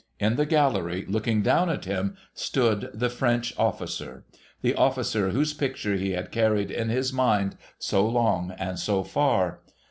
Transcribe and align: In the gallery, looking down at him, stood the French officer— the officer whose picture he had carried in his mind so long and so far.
In 0.19 0.35
the 0.35 0.47
gallery, 0.47 1.05
looking 1.07 1.43
down 1.43 1.69
at 1.69 1.85
him, 1.85 2.17
stood 2.33 2.89
the 2.91 3.07
French 3.07 3.53
officer— 3.55 4.25
the 4.63 4.73
officer 4.73 5.29
whose 5.29 5.53
picture 5.53 5.93
he 5.95 6.13
had 6.13 6.31
carried 6.31 6.71
in 6.71 6.89
his 6.89 7.13
mind 7.13 7.55
so 7.77 8.07
long 8.07 8.49
and 8.57 8.79
so 8.79 9.03
far. 9.03 9.59